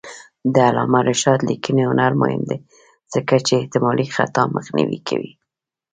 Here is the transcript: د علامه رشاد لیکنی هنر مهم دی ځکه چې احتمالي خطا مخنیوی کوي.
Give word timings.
د 0.53 0.55
علامه 0.67 0.99
رشاد 1.09 1.39
لیکنی 1.49 1.83
هنر 1.91 2.11
مهم 2.21 2.41
دی 2.49 2.57
ځکه 3.13 3.35
چې 3.45 3.53
احتمالي 3.61 4.07
خطا 4.15 4.43
مخنیوی 4.55 4.99
کوي. 5.07 5.31